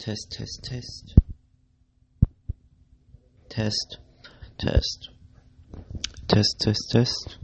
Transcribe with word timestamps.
Test, 0.00 0.30
test, 0.30 0.64
test. 0.64 1.14
Test, 3.50 3.98
test. 4.56 5.10
Test, 6.26 6.56
test, 6.58 6.90
test. 6.90 7.38